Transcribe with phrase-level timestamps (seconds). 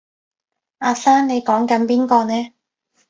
[0.79, 2.55] 阿生你講緊邊個呢？